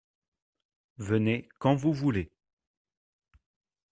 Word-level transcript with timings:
Venez 0.97 1.47
quand 1.59 1.75
vous 1.75 1.93
voulez. 1.93 2.31